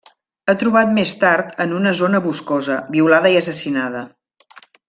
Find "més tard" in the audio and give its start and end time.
0.95-1.53